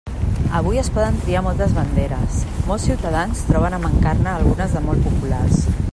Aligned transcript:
Avui 0.59 0.79
es 0.83 0.87
poden 0.95 1.19
triar 1.25 1.43
moltes 1.47 1.75
banderes, 1.75 2.39
molts 2.71 2.87
ciutadans 2.89 3.45
troben 3.51 3.77
a 3.79 3.83
mancar-ne 3.85 4.33
algunes 4.33 4.77
de 4.79 4.83
molt 4.89 5.11
populars. 5.11 5.67